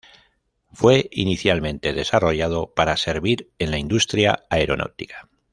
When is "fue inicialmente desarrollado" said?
0.73-2.73